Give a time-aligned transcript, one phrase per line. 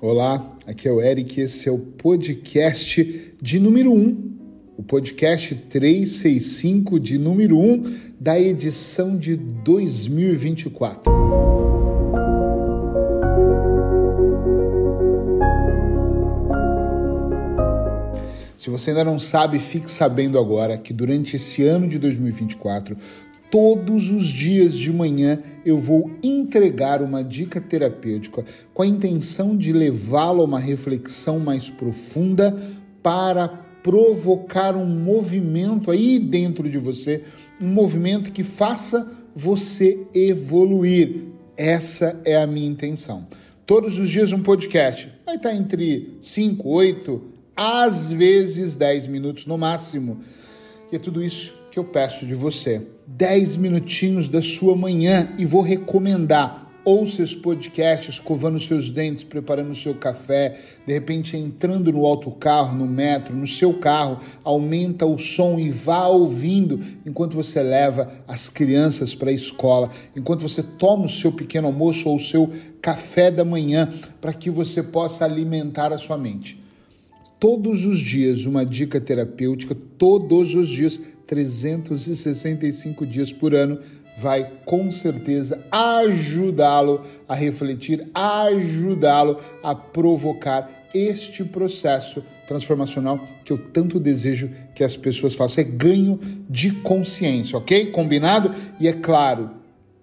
[0.00, 4.36] Olá, aqui é o Eric, esse é o podcast de número 1,
[4.76, 11.10] o podcast 365 de número 1 da edição de 2024.
[18.56, 22.96] Se você ainda não sabe, fique sabendo agora que durante esse ano de 2024
[23.50, 29.72] todos os dias de manhã eu vou entregar uma dica terapêutica com a intenção de
[29.72, 32.56] levá-lo a uma reflexão mais profunda
[33.02, 33.48] para
[33.82, 37.22] provocar um movimento aí dentro de você,
[37.60, 41.28] um movimento que faça você evoluir.
[41.56, 43.26] Essa é a minha intenção.
[43.66, 45.12] Todos os dias um podcast.
[45.24, 47.22] Vai estar entre 5, 8,
[47.56, 50.20] às vezes 10 minutos no máximo.
[50.92, 52.82] E é tudo isso que eu peço de você.
[53.06, 56.66] 10 minutinhos da sua manhã e vou recomendar.
[56.84, 62.74] Ouça esse podcast escovando seus dentes, preparando o seu café, de repente entrando no autocarro,
[62.74, 68.48] no metro, no seu carro, aumenta o som e vá ouvindo enquanto você leva as
[68.48, 73.30] crianças para a escola, enquanto você toma o seu pequeno almoço ou o seu café
[73.30, 76.58] da manhã, para que você possa alimentar a sua mente.
[77.38, 83.78] Todos os dias, uma dica terapêutica, todos os dias 365 dias por ano,
[84.16, 94.00] vai com certeza ajudá-lo a refletir, ajudá-lo a provocar este processo transformacional que eu tanto
[94.00, 95.62] desejo que as pessoas façam.
[95.62, 97.92] É ganho de consciência, ok?
[97.92, 98.50] Combinado?
[98.80, 99.50] E é claro,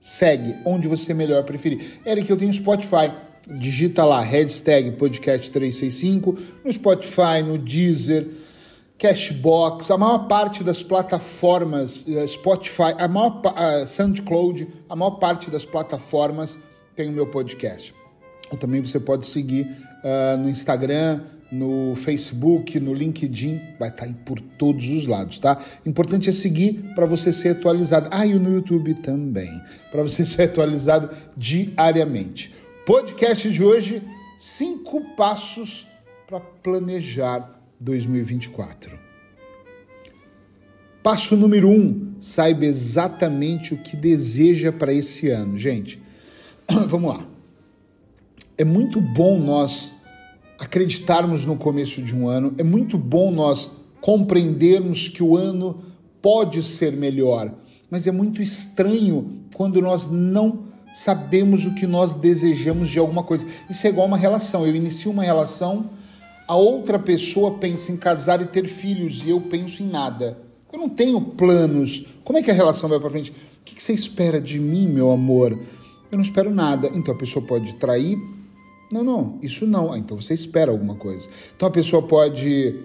[0.00, 2.00] segue onde você melhor preferir.
[2.04, 3.12] Eric, eu tenho Spotify.
[3.58, 8.28] Digita lá, hashtag podcast 365, no Spotify, no Deezer
[9.00, 15.50] Cashbox, a maior parte das plataformas, eh, Spotify, a maior a SoundCloud, a maior parte
[15.50, 16.58] das plataformas
[16.94, 17.94] tem o meu podcast.
[18.50, 19.62] Ou também você pode seguir
[20.04, 25.38] uh, no Instagram, no Facebook, no LinkedIn, vai estar tá aí por todos os lados,
[25.38, 25.58] tá?
[25.86, 28.10] Importante é seguir para você ser atualizado.
[28.12, 29.50] Ah, e no YouTube também,
[29.90, 32.54] para você ser atualizado diariamente.
[32.84, 34.02] Podcast de hoje:
[34.36, 35.86] cinco passos
[36.26, 38.98] para planejar 2024.
[41.02, 45.56] Passo número um: saiba exatamente o que deseja para esse ano.
[45.56, 46.00] Gente,
[46.86, 47.26] vamos lá.
[48.58, 49.92] É muito bom nós
[50.58, 53.70] acreditarmos no começo de um ano, é muito bom nós
[54.02, 55.82] compreendermos que o ano
[56.20, 57.54] pode ser melhor,
[57.90, 63.46] mas é muito estranho quando nós não sabemos o que nós desejamos de alguma coisa.
[63.70, 64.66] Isso é igual uma relação.
[64.66, 65.88] Eu inicio uma relação
[66.50, 70.36] a outra pessoa pensa em casar e ter filhos e eu penso em nada.
[70.72, 72.04] Eu não tenho planos.
[72.24, 73.30] Como é que a relação vai para frente?
[73.30, 75.52] O que você espera de mim, meu amor?
[76.10, 76.90] Eu não espero nada.
[76.92, 78.18] Então a pessoa pode trair?
[78.90, 79.92] Não, não, isso não.
[79.92, 81.28] Ah, então você espera alguma coisa.
[81.54, 82.80] Então a pessoa pode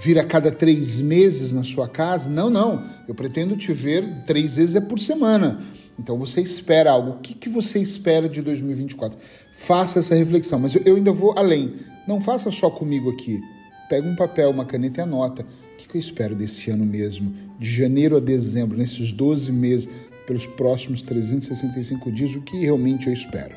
[0.00, 2.30] vir a cada três meses na sua casa?
[2.30, 2.82] Não, não.
[3.06, 5.62] Eu pretendo te ver três vezes é por semana.
[5.98, 7.12] Então você espera algo.
[7.12, 9.18] O que, que você espera de 2024?
[9.52, 10.58] Faça essa reflexão.
[10.58, 11.74] Mas eu, eu ainda vou além.
[12.06, 13.40] Não faça só comigo aqui.
[13.88, 15.42] Pega um papel, uma caneta e anota.
[15.42, 17.32] O que, que eu espero desse ano mesmo?
[17.58, 19.88] De janeiro a dezembro, nesses 12 meses,
[20.26, 23.54] pelos próximos 365 dias, o que realmente eu espero?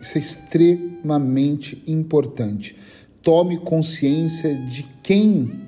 [0.00, 2.76] Isso é extremamente importante.
[3.22, 5.62] Tome consciência de quem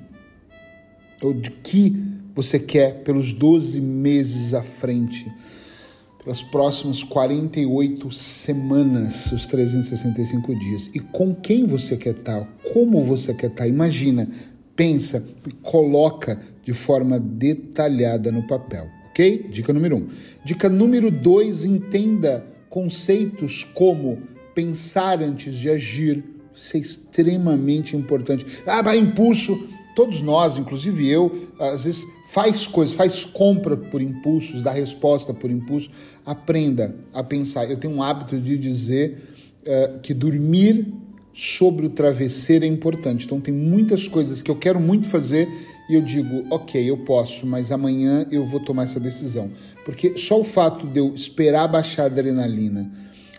[1.21, 1.95] ou de que
[2.33, 5.25] você quer pelos 12 meses à frente
[6.25, 10.89] pelas próximas 48 semanas, os 365 dias.
[10.91, 12.43] E com quem você quer estar,
[12.73, 13.67] como você quer estar.
[13.67, 14.27] Imagina,
[14.75, 19.47] pensa e coloca de forma detalhada no papel, ok?
[19.51, 20.07] Dica número um.
[20.43, 24.17] Dica número dois: entenda conceitos como
[24.55, 26.23] pensar antes de agir.
[26.55, 28.45] Isso é extremamente importante.
[28.65, 29.69] Ah, vai impulso.
[29.95, 35.49] Todos nós, inclusive eu, às vezes faz coisas, faz compra por impulsos, dá resposta por
[35.49, 35.89] impulso.
[36.25, 37.69] Aprenda a pensar.
[37.69, 39.23] Eu tenho um hábito de dizer
[39.61, 40.93] uh, que dormir
[41.33, 43.25] sobre o travesseiro é importante.
[43.25, 45.47] Então tem muitas coisas que eu quero muito fazer
[45.89, 49.51] e eu digo, ok, eu posso, mas amanhã eu vou tomar essa decisão.
[49.85, 52.91] Porque só o fato de eu esperar baixar a adrenalina,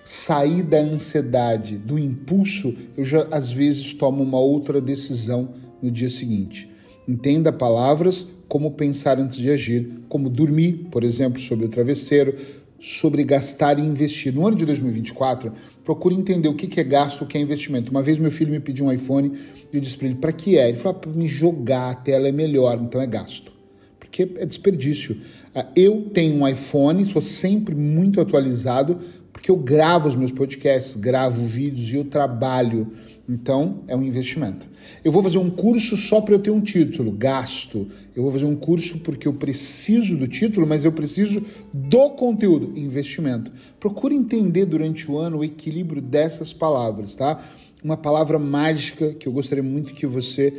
[0.04, 5.50] sair da ansiedade, do impulso, eu já às vezes tomo uma outra decisão
[5.86, 6.68] no dia seguinte.
[7.08, 12.34] Entenda palavras como pensar antes de agir, como dormir, por exemplo, sobre o travesseiro,
[12.78, 14.34] sobre gastar e investir.
[14.34, 15.52] No ano de 2024,
[15.84, 17.90] procure entender o que é gasto, o que é investimento.
[17.90, 19.32] Uma vez meu filho me pediu um iPhone
[19.72, 20.68] e eu disse para ele, para que é?
[20.68, 23.52] Ele falou, ah, para me jogar, a tela é melhor, então é gasto.
[23.98, 25.16] Porque é desperdício.
[25.54, 28.98] Ah, eu tenho um iPhone, sou sempre muito atualizado,
[29.32, 32.92] porque porque eu gravo os meus podcasts, gravo vídeos e eu trabalho.
[33.28, 34.64] Então, é um investimento.
[35.02, 37.88] Eu vou fazer um curso só para eu ter um título, gasto.
[38.14, 41.42] Eu vou fazer um curso porque eu preciso do título, mas eu preciso
[41.72, 43.50] do conteúdo, investimento.
[43.80, 47.42] Procure entender durante o ano o equilíbrio dessas palavras, tá?
[47.82, 50.52] Uma palavra mágica que eu gostaria muito que você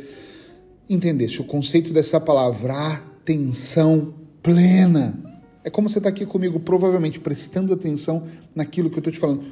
[0.90, 5.18] entendesse o conceito dessa palavra, atenção plena.
[5.64, 8.24] É como você está aqui comigo, provavelmente prestando atenção
[8.54, 9.44] naquilo que eu estou te falando.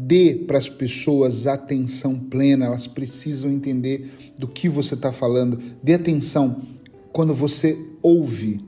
[0.00, 4.08] Dê para as pessoas atenção plena, elas precisam entender
[4.38, 5.58] do que você está falando.
[5.82, 6.62] Dê atenção
[7.12, 8.64] quando você ouve.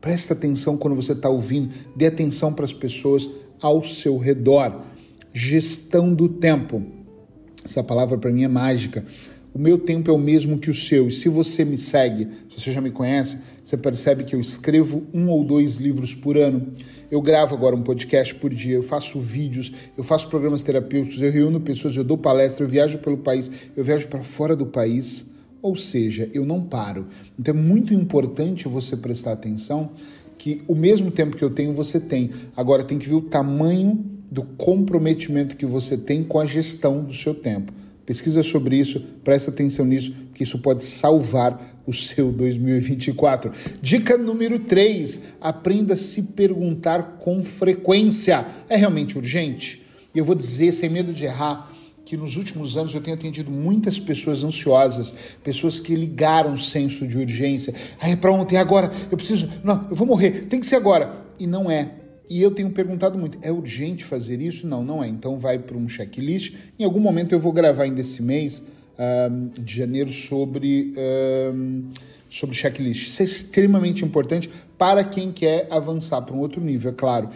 [0.00, 1.72] Presta atenção quando você está ouvindo.
[1.94, 3.28] Dê atenção para as pessoas
[3.60, 4.82] ao seu redor.
[5.32, 6.82] Gestão do tempo.
[7.64, 9.04] Essa palavra para mim é mágica.
[9.54, 11.06] O meu tempo é o mesmo que o seu.
[11.06, 15.04] E se você me segue, se você já me conhece, você percebe que eu escrevo
[15.14, 16.72] um ou dois livros por ano.
[17.08, 21.30] Eu gravo agora um podcast por dia, eu faço vídeos, eu faço programas terapêuticos, eu
[21.30, 25.24] reúno pessoas, eu dou palestra, eu viajo pelo país, eu viajo para fora do país.
[25.62, 27.06] Ou seja, eu não paro.
[27.38, 29.92] Então é muito importante você prestar atenção
[30.36, 32.30] que o mesmo tempo que eu tenho, você tem.
[32.56, 37.14] Agora tem que ver o tamanho do comprometimento que você tem com a gestão do
[37.14, 37.72] seu tempo.
[38.06, 43.50] Pesquisa sobre isso, presta atenção nisso, que isso pode salvar o seu 2024.
[43.80, 48.46] Dica número 3: aprenda a se perguntar com frequência.
[48.68, 49.82] É realmente urgente?
[50.14, 51.72] E eu vou dizer, sem medo de errar,
[52.04, 57.06] que nos últimos anos eu tenho atendido muitas pessoas ansiosas, pessoas que ligaram o senso
[57.06, 57.74] de urgência.
[57.98, 61.24] Aí é para ontem, agora, eu preciso, não, eu vou morrer, tem que ser agora.
[61.38, 62.03] E não é.
[62.28, 64.66] E eu tenho perguntado muito: é urgente fazer isso?
[64.66, 65.08] Não, não é.
[65.08, 66.54] Então vai para um checklist.
[66.78, 68.62] Em algum momento eu vou gravar ainda esse mês
[69.58, 70.92] de janeiro sobre,
[72.28, 73.08] sobre checklist.
[73.08, 74.48] Isso é extremamente importante
[74.78, 77.30] para quem quer avançar para um outro nível, é claro.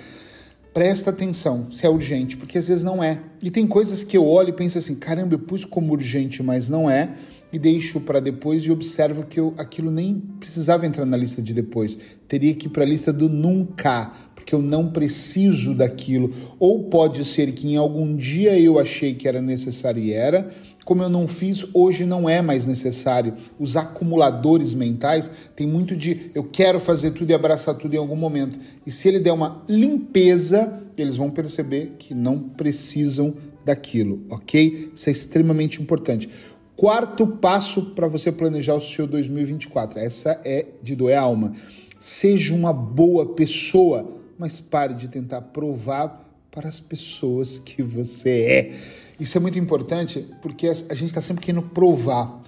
[0.72, 3.20] Presta atenção se é urgente, porque às vezes não é.
[3.42, 6.68] E tem coisas que eu olho e penso assim: caramba, eu pus como urgente, mas
[6.68, 7.14] não é
[7.52, 11.54] e deixo para depois e observo que eu, aquilo nem precisava entrar na lista de
[11.54, 11.98] depois.
[12.26, 14.12] Teria que ir para a lista do nunca,
[14.48, 16.32] que eu não preciso daquilo.
[16.58, 20.48] Ou pode ser que em algum dia eu achei que era necessário e era,
[20.86, 23.34] como eu não fiz, hoje não é mais necessário.
[23.58, 28.16] Os acumuladores mentais tem muito de eu quero fazer tudo e abraçar tudo em algum
[28.16, 28.58] momento.
[28.86, 33.34] E se ele der uma limpeza, eles vão perceber que não precisam
[33.66, 34.92] daquilo, ok?
[34.94, 36.26] Isso é extremamente importante.
[36.74, 39.98] Quarto passo para você planejar o seu 2024.
[39.98, 41.52] Essa é de doer a alma.
[42.00, 48.74] Seja uma boa pessoa mas pare de tentar provar para as pessoas que você é.
[49.20, 52.42] Isso é muito importante porque a gente está sempre querendo provar.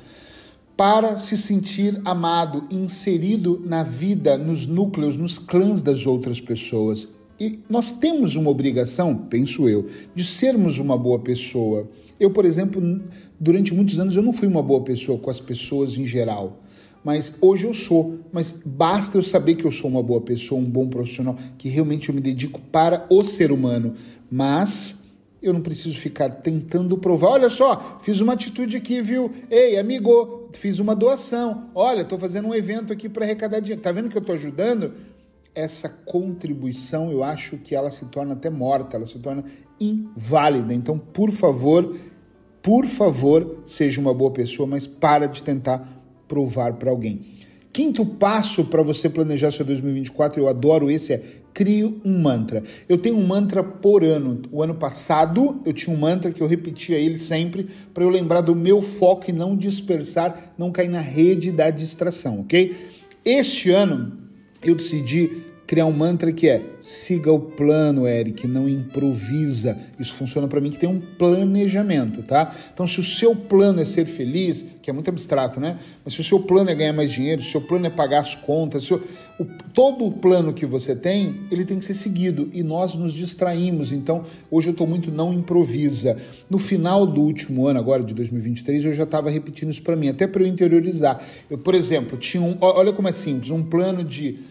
[0.76, 7.06] Para se sentir amado, inserido na vida, nos núcleos, nos clãs das outras pessoas.
[7.38, 11.88] E nós temos uma obrigação, penso eu, de sermos uma boa pessoa.
[12.18, 12.80] Eu, por exemplo,
[13.38, 16.60] durante muitos anos eu não fui uma boa pessoa com as pessoas em geral
[17.04, 18.18] mas hoje eu sou.
[18.32, 22.08] Mas basta eu saber que eu sou uma boa pessoa, um bom profissional, que realmente
[22.08, 23.94] eu me dedico para o ser humano.
[24.30, 25.00] Mas
[25.42, 27.30] eu não preciso ficar tentando provar.
[27.30, 29.30] Olha só, fiz uma atitude aqui, viu?
[29.50, 31.70] Ei, amigo, fiz uma doação.
[31.74, 33.82] Olha, estou fazendo um evento aqui para arrecadar dinheiro.
[33.82, 34.92] Tá vendo que eu estou ajudando?
[35.54, 39.42] Essa contribuição, eu acho que ela se torna até morta, ela se torna
[39.80, 40.74] inválida.
[40.74, 41.96] Então, por favor,
[42.62, 45.99] por favor, seja uma boa pessoa, mas para de tentar
[46.30, 47.22] provar para alguém.
[47.72, 51.22] Quinto passo para você planejar seu 2024, eu adoro esse, é
[51.52, 52.62] crie um mantra.
[52.88, 54.40] Eu tenho um mantra por ano.
[54.52, 58.40] O ano passado eu tinha um mantra que eu repetia ele sempre para eu lembrar
[58.40, 62.76] do meu foco e não dispersar, não cair na rede da distração, ok?
[63.24, 64.16] Este ano
[64.62, 65.30] eu decidi
[65.70, 69.78] criar um mantra que é siga o plano, Eric, não improvisa.
[70.00, 72.52] Isso funciona para mim que tem um planejamento, tá?
[72.74, 75.78] Então, se o seu plano é ser feliz, que é muito abstrato, né?
[76.04, 78.18] Mas se o seu plano é ganhar mais dinheiro, se o seu plano é pagar
[78.18, 79.00] as contas, o,
[79.38, 83.12] o, todo o plano que você tem, ele tem que ser seguido e nós nos
[83.12, 83.92] distraímos.
[83.92, 86.16] Então, hoje eu estou muito não improvisa.
[86.50, 90.08] No final do último ano, agora de 2023, eu já estava repetindo isso para mim,
[90.08, 91.22] até para eu interiorizar.
[91.48, 94.50] Eu, por exemplo, tinha um, olha como é simples, um plano de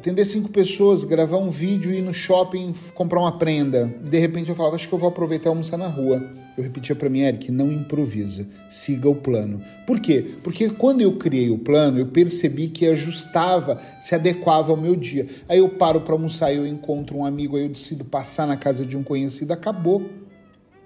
[0.00, 3.94] atender cinco pessoas, gravar um vídeo ir no shopping comprar uma prenda.
[4.02, 6.26] De repente eu falava, acho que eu vou aproveitar e almoçar na rua.
[6.56, 9.62] Eu repetia para mim, Eric, não improvisa, siga o plano.
[9.86, 10.36] Por quê?
[10.42, 15.28] Porque quando eu criei o plano, eu percebi que ajustava, se adequava ao meu dia.
[15.46, 18.86] Aí eu paro para almoçar, eu encontro um amigo, aí eu decido passar na casa
[18.86, 20.08] de um conhecido, acabou.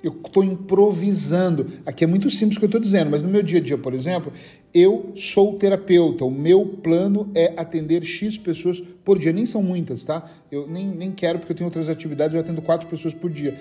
[0.06, 1.66] Eu estou improvisando.
[1.86, 3.78] Aqui é muito simples o que eu estou dizendo, mas no meu dia a dia,
[3.78, 4.32] por exemplo,
[4.72, 6.24] eu sou terapeuta.
[6.24, 9.32] O meu plano é atender X pessoas por dia.
[9.32, 10.28] Nem são muitas, tá?
[10.50, 13.58] Eu nem, nem quero, porque eu tenho outras atividades, eu atendo quatro pessoas por dia.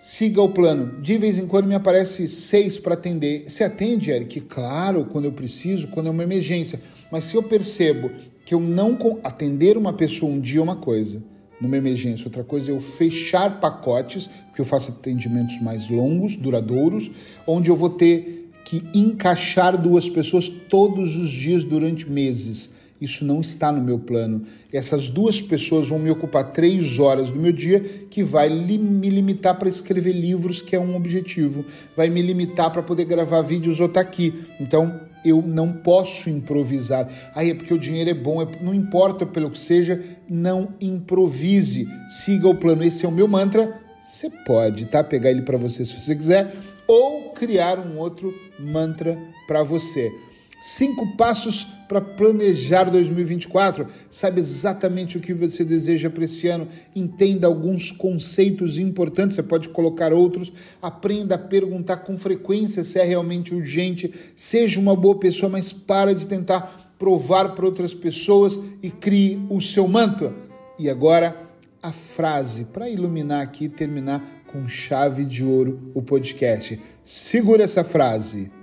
[0.00, 1.00] Siga o plano.
[1.02, 3.44] De vez em quando me aparece seis para atender.
[3.50, 4.40] Você atende, Eric?
[4.42, 6.80] Claro, quando eu preciso, quando é uma emergência.
[7.10, 8.10] Mas se eu percebo
[8.44, 11.22] que eu não atender uma pessoa um dia é uma coisa
[11.60, 12.26] numa emergência.
[12.26, 17.10] Outra coisa é eu fechar pacotes, porque eu faço atendimentos mais longos, duradouros,
[17.46, 22.72] onde eu vou ter que encaixar duas pessoas todos os dias durante meses.
[23.00, 24.42] Isso não está no meu plano.
[24.72, 29.10] Essas duas pessoas vão me ocupar três horas do meu dia, que vai li me
[29.10, 31.64] limitar para escrever livros, que é um objetivo.
[31.96, 34.34] Vai me limitar para poder gravar vídeos estar tá aqui.
[34.58, 37.08] Então, eu não posso improvisar.
[37.34, 41.88] Aí é porque o dinheiro é bom, é, não importa pelo que seja, não improvise.
[42.08, 42.84] Siga o plano.
[42.84, 43.80] Esse é o meu mantra.
[44.00, 45.02] Você pode, tá?
[45.02, 46.54] Pegar ele para você se você quiser,
[46.86, 49.18] ou criar um outro mantra
[49.48, 50.12] para você.
[50.58, 53.86] Cinco passos para planejar 2024.
[54.08, 56.66] Sabe exatamente o que você deseja para esse ano.
[56.94, 59.36] Entenda alguns conceitos importantes.
[59.36, 60.52] Você pode colocar outros.
[60.80, 64.12] Aprenda a perguntar com frequência se é realmente urgente.
[64.34, 69.60] Seja uma boa pessoa, mas para de tentar provar para outras pessoas e crie o
[69.60, 70.32] seu manto.
[70.78, 71.36] E agora
[71.82, 76.80] a frase para iluminar aqui e terminar com chave de ouro o podcast.
[77.02, 78.55] Segura essa frase.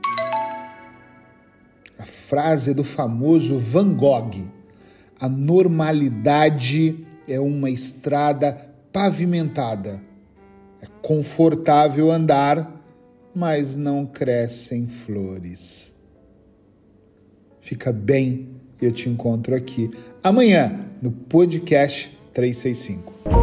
[2.03, 4.45] A frase é do famoso Van Gogh:
[5.17, 8.51] a normalidade é uma estrada
[8.91, 10.03] pavimentada.
[10.81, 12.69] É confortável andar,
[13.33, 15.93] mas não crescem flores.
[17.61, 18.49] Fica bem,
[18.81, 19.89] eu te encontro aqui
[20.21, 23.42] amanhã no podcast 365.